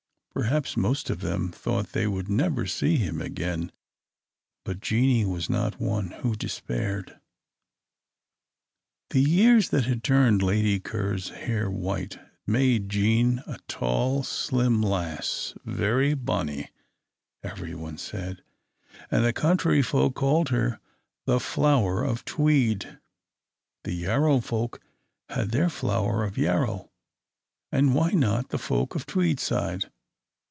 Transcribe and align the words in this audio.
Perhaps 0.33 0.77
most 0.77 1.09
of 1.09 1.19
them 1.19 1.51
thought 1.51 1.89
they 1.91 2.07
would 2.07 2.29
never 2.29 2.65
see 2.65 2.95
him 2.95 3.21
again, 3.21 3.69
but 4.63 4.79
Jeanie 4.79 5.25
was 5.25 5.49
not 5.49 5.79
one 5.79 6.11
who 6.21 6.35
despaired. 6.37 7.19
The 9.09 9.19
years 9.21 9.69
that 9.69 9.83
had 9.85 10.05
turned 10.05 10.41
Lady 10.41 10.79
Ker's 10.79 11.29
hair 11.31 11.69
white, 11.69 12.13
had 12.13 12.29
made 12.47 12.87
Jean 12.89 13.39
a 13.45 13.59
tall, 13.67 14.23
slim 14.23 14.81
lass 14.81 15.53
"very 15.65 16.13
bonny," 16.13 16.69
everyone 17.43 17.97
said; 17.97 18.41
and 19.11 19.25
the 19.25 19.33
country 19.33 19.83
people 19.83 20.11
called 20.13 20.47
her 20.47 20.79
the 21.25 21.41
Flower 21.41 22.05
of 22.05 22.23
Tweed. 22.23 22.97
The 23.83 23.91
Yarrow 23.93 24.39
folk 24.39 24.79
had 25.27 25.51
their 25.51 25.69
Flower 25.69 26.23
of 26.23 26.37
Yarrow, 26.37 26.89
and 27.69 27.93
why 27.93 28.11
not 28.11 28.49
the 28.49 28.57
folk 28.57 28.95
of 28.95 29.05
Tweedside? 29.05 29.91